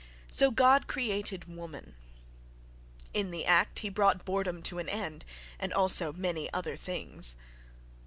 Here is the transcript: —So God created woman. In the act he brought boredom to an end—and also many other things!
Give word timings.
—So 0.25 0.49
God 0.49 0.87
created 0.87 1.43
woman. 1.45 1.93
In 3.13 3.29
the 3.29 3.45
act 3.45 3.77
he 3.77 3.89
brought 3.89 4.25
boredom 4.25 4.63
to 4.63 4.79
an 4.79 4.89
end—and 4.89 5.71
also 5.73 6.11
many 6.11 6.51
other 6.51 6.75
things! 6.75 7.37